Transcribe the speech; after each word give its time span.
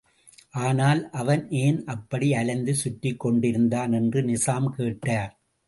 ஆனால், 0.59 1.09
அவன் 1.11 1.43
ஏன் 1.57 1.85
அப்படி 1.85 2.33
அலைந்து 2.33 2.75
சுற்றிக் 2.75 3.19
கொண்டிருந்தான்! 3.19 3.93
என்று 3.93 4.21
நிசாம் 4.21 4.69
கேட்டார். 4.75 5.33